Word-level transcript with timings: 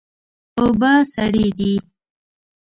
اوبه 0.59 0.91
سړې 1.13 1.47
دي 1.57 1.73